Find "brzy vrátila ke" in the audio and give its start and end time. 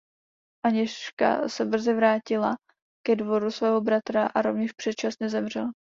1.65-3.15